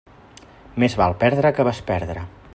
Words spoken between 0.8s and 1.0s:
Més